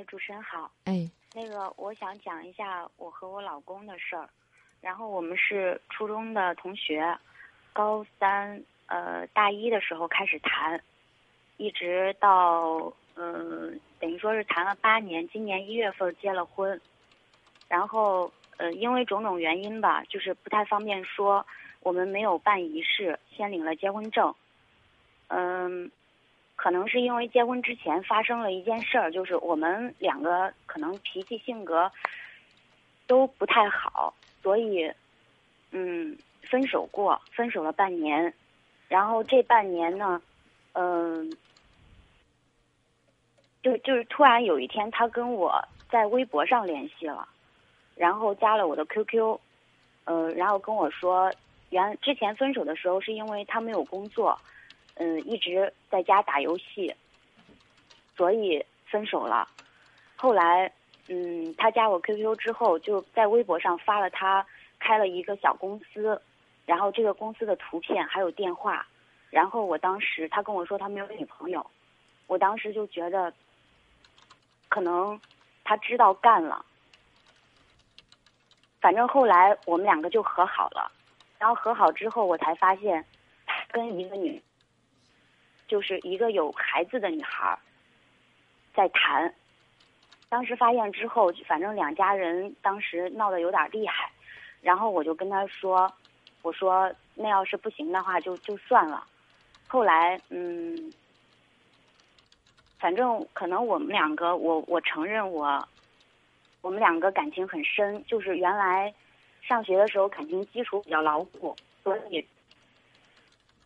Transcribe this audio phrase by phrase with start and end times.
[0.00, 0.70] 哎，主持人好。
[0.86, 4.26] 哎，那个，我想讲一下我和我老公的事儿。
[4.80, 7.14] 然后我们是初中的同学，
[7.74, 10.82] 高三呃大一的时候开始谈，
[11.58, 16.80] 一直到嗯、等于说是谈了八年，今年一月份结了婚。
[17.68, 21.46] 然后呃因为种种原因吧，就是不太方便说，
[21.80, 24.34] 我们没有办仪式，先领了结婚证。
[25.28, 25.90] 嗯。
[26.62, 31.90] 可能是因为结婚之前发生了一件事儿，就是我们两个可能脾气性格
[33.06, 34.92] 都不太好，所以
[35.70, 38.34] 嗯分手过，分手了半年，
[38.88, 40.20] 然后这半年呢，
[40.74, 41.34] 嗯、
[43.62, 47.26] 就就是突然有一天他跟我在微博上联系了，
[47.96, 49.38] 然后加了我的 QQ，
[50.04, 51.32] 呃，然后跟我说，
[51.70, 54.38] 原之前分手的时候是因为他没有工作。
[55.02, 56.94] 嗯，一直在家打游戏，
[58.14, 59.48] 所以分手了。
[60.14, 60.70] 后来，
[61.08, 64.46] 嗯，他加我 QQ 之后，就在微博上发了他
[64.78, 66.20] 开了一个小公司，
[66.66, 68.86] 然后这个公司的图片还有电话。
[69.30, 71.64] 然后我当时他跟我说他没有女朋友，
[72.26, 73.32] 我当时就觉得，
[74.68, 75.18] 可能
[75.64, 76.62] 他知道干了。
[78.82, 80.92] 反正后来我们两个就和好了，
[81.38, 83.02] 然后和好之后，我才发现
[83.70, 84.42] 跟一个女。
[85.70, 87.56] 就是一个有孩子的女孩
[88.74, 89.32] 在谈，
[90.28, 94.10] 当时发现之后，反正两家人当时闹得有点厉害，
[94.60, 95.88] 然后我就跟他说
[96.42, 99.06] ：“我说那要是不行的话，就就算了。”
[99.68, 100.92] 后来，嗯，
[102.80, 105.68] 反正可能我们两个，我我承认我，
[106.62, 108.92] 我们两个感情很深，就是原来
[109.40, 111.54] 上学的时候感情基础比较牢固，
[111.84, 112.26] 所以。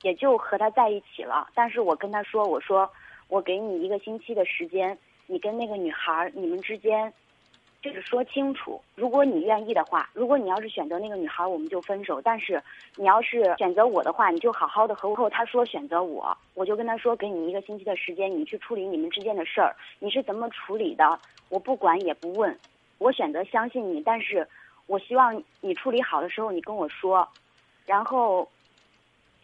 [0.04, 2.88] 也就和他在一起了，但是我跟他说，我说
[3.28, 7.10] 我给你一个星期的时间，你跟那个女孩你们之间
[7.80, 12.62] 就是说清楚，如果你愿意的话，如果你要是选择那个女孩，我们就分手；但是
[12.96, 22.54] 你要是选择我的话，你就好好的和我后他说选择我，我就跟他说，给你一个星期的时间，你去处理你们之间的事儿，你是怎么处理的，我不管也不问，
[22.98, 24.46] 我选择相信你，但是
[24.86, 27.26] 我希望你处理好的时候你跟我说，
[27.86, 28.46] 然后。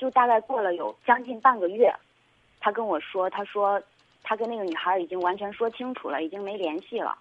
[0.00, 1.94] 就大概过了有将近半个月，
[2.58, 3.78] 他跟我说，他说
[4.22, 7.18] 他跟那个女孩已经完全说清楚了，已经没联系了。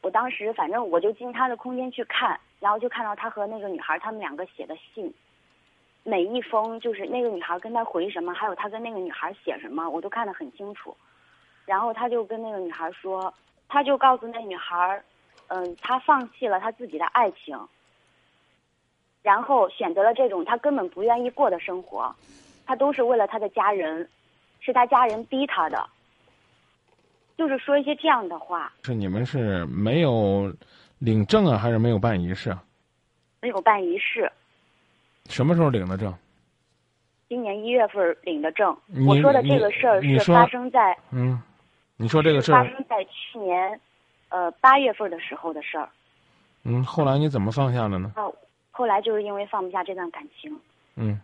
[0.00, 5.12] 我当时反正我就进他的空间去看，然后就看到他和那个女孩他们两个写的信，
[6.02, 10.96] 每一封就是那个女孩跟他回什么，还有他跟那个女孩写什么，我都看得很清楚。
[11.66, 13.34] 然后他就跟那个女孩说，
[13.68, 15.02] 他就告诉那女孩，
[15.48, 17.54] 嗯，他放弃了他自己的爱情。
[19.26, 22.14] 然后选择了这种他根本不愿意过的生活，
[22.64, 24.08] 他都是为了他的家人，
[24.60, 25.84] 是他家人逼他的，
[27.36, 28.72] 就是说一些这样的话。
[28.84, 30.54] 是你们是没有
[31.00, 32.62] 领证啊，还是没有办仪式啊？
[33.40, 34.30] 没有办仪式。
[35.28, 36.14] 什么时候领的证？
[37.28, 38.76] 今年一月份领的证。
[39.08, 41.42] 我说的这个事儿是发生在嗯，
[41.96, 43.80] 你说这个事儿发生在去年
[44.28, 45.88] 呃八月份的时候的事儿。
[46.62, 48.12] 嗯，后来你怎么放下了呢？
[48.14, 48.25] 哦。
[48.76, 50.54] 后来就是因为放不下这段感情，
[50.96, 51.18] 嗯，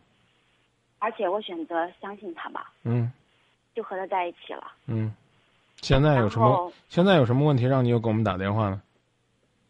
[0.99, 3.13] 而且我选择相信他吧，嗯，
[3.75, 5.15] 就和他在一起了，嗯，
[5.83, 6.73] 现在有什么？
[6.89, 8.81] 现在有什么问题让你又给我们打电话呢？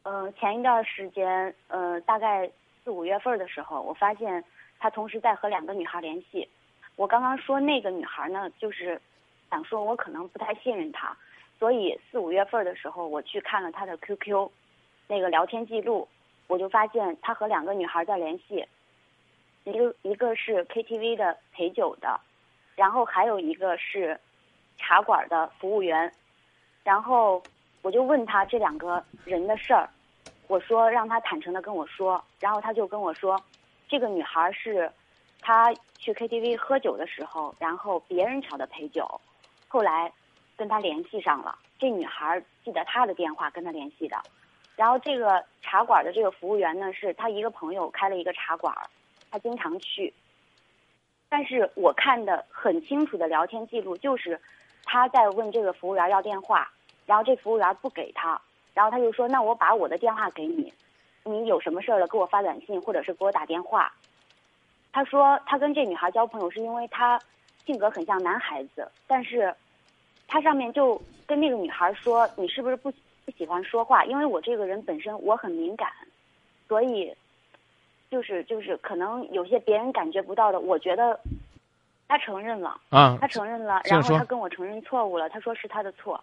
[0.05, 2.49] 呃，前一段时间，呃，大概
[2.85, 4.45] 四五月份的时候，我发现
[4.79, 6.49] 他同时在和两个女孩联系。
[6.95, 9.01] 我刚刚说那个女孩呢，就是
[9.51, 11.17] 想说我可能不太信任他，
[11.59, 14.49] 所以四五月份的时候，我去看了他的 QQ，
[15.09, 16.07] 那个聊天记录。
[16.53, 18.63] 我就发现他和两个女孩在联系，
[19.65, 22.21] 一个一个是 KTV 的陪酒的，
[22.77, 24.21] 然后还有一个是
[24.77, 26.13] 茶馆的服务员，
[26.85, 27.43] 然后
[27.81, 29.89] 我就问他这两个人的事儿，
[30.47, 33.43] 我说让他坦诚的跟我说，然后他就跟我说，
[33.89, 34.93] 这个女孩是
[35.41, 39.19] 他去 KTV 喝酒的时候，然后别人找的陪酒，
[39.69, 40.13] 后来
[40.55, 44.23] 跟他联系上了，这女孩记得他的电话跟他联系的。
[44.77, 48.75] 然后这个茶馆的这个服务员呢，是他一个朋友开了一个茶馆，
[49.31, 50.13] 他经常去。
[51.29, 54.41] 但是我看的很清楚的聊天记录，就是
[54.85, 56.71] 他在问这个服务员要电话，
[57.07, 58.41] 然后这服务员不给他，
[58.75, 60.73] 然后他就说：“那我把我的电话给你，
[61.25, 63.93] 你有什么事儿了给我发短信或者是给我打电话。”
[64.93, 67.19] 他说他跟这女孩交朋友是因为他
[67.65, 69.55] 性格很像男孩子，但是
[70.27, 72.93] 他上面就跟那个女孩说：“你是不是不？”
[73.25, 75.89] 不喜欢说话，因为我这个人本身我很敏感，
[76.69, 77.15] 所以
[78.11, 81.19] 就是就是可能有些别人感觉不到的，我觉得
[82.09, 86.23] 他承认了啊，他承认了，然后他跟我承认错误了，他说是他的错，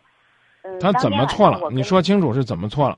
[0.64, 1.70] 嗯，他怎么错了？
[1.72, 2.98] 你说清楚是怎么错了？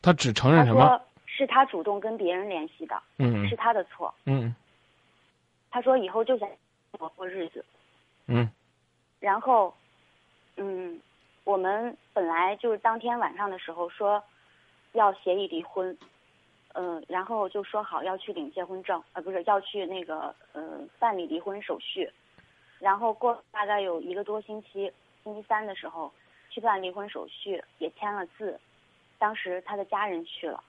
[0.00, 0.86] 他只承认什么？
[0.86, 4.14] 他是他主动跟别人联系的，嗯是他的错。
[4.26, 4.54] 嗯
[5.70, 6.48] 他说以后就想
[7.00, 7.64] 我过日子，
[8.28, 8.48] 嗯
[9.18, 9.74] 然后，
[10.56, 11.00] 嗯，
[11.44, 14.22] 我们本来就是当天晚上的时候说
[14.92, 15.96] 要协议离婚，
[16.72, 22.10] 嗯、然后就说好要去领结婚证，呃，不是要去那个呃办理离婚手续，
[22.78, 24.90] 然后过大概有一个多星期，
[25.22, 26.10] 星期三的时候
[26.48, 28.58] 去办离婚手续，也签了字，
[29.18, 30.62] 当时他的家人去了，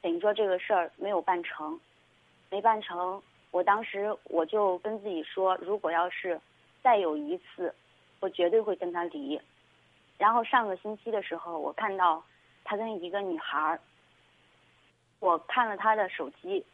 [0.00, 1.78] 等于说这个事儿没有办成，
[2.50, 6.40] 没办成，我当时我就跟自己说，如果要是
[6.82, 7.74] 再有一次。
[8.20, 9.38] 我绝对会跟他离。
[10.18, 12.22] 然后上个星期的时候，我看到
[12.64, 13.80] 他跟一个女孩儿，
[15.20, 16.64] 我看了他的手机，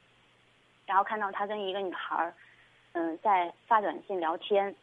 [0.87, 2.35] 然后看到他跟一个女孩儿，
[2.93, 4.75] 嗯，在发短信聊天。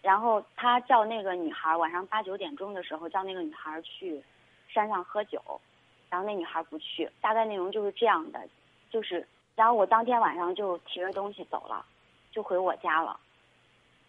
[0.00, 4.20] 然后他叫那个女孩儿晚上八九点钟的时候叫那个女孩儿去
[4.68, 5.40] 山上喝酒，
[6.10, 8.40] 然后那女孩不去，大概内容就是这样的，
[8.90, 9.24] 就是，
[9.54, 11.86] 然后我当天晚上就提着东西走了，
[12.32, 13.20] 就回我家了。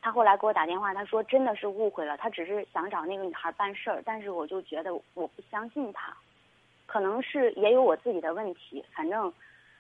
[0.03, 6.13] 他后来给我打电话，他说真的是误会了，他只是想找那个女孩办事儿，但是我就觉得我不相信他，
[6.85, 9.31] 可能是也有我自己的问题，反正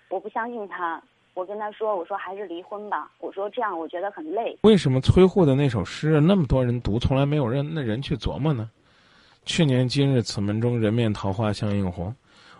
[0.07, 1.03] 我不相信他。
[1.33, 4.57] 我跟他说，我说还是离婚吧，我说这样我觉得很累。
[4.61, 8.71] 为什么崔护的那首诗那么多人读，从来没有人那人去琢磨呢？
[9.43, 12.15] 去年今日此门中，人面桃花相映红，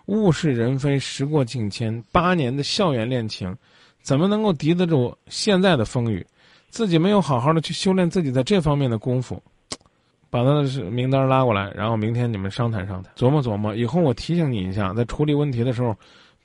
[0.06, 3.56] 物是人非时过境迁，八年的校园恋情，
[4.02, 6.26] 怎么能够敌得住现在的风雨？
[6.74, 9.40] 自己没有好好的去修炼自己在这方面的功夫，
[10.28, 13.72] 把他的名单拉过来，然后明天你们商谈商谈，琢磨琢磨。
[13.76, 15.96] 以后我提醒你一下，在处理问题的时候，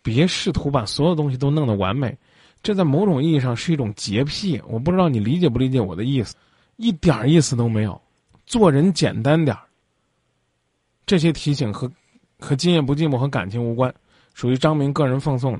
[0.03, 2.15] 别试图把所有东西都弄得完美，
[2.61, 4.61] 这在某种意义上是一种洁癖。
[4.67, 6.35] 我不知道你理解不理解我的意思，
[6.75, 7.99] 一点意思都没有。
[8.45, 9.63] 做人简单点儿。
[11.07, 11.91] 这些提醒和
[12.39, 13.91] 和今夜不寂寞和感情无关，
[14.35, 15.57] 属于张明个人奉送的。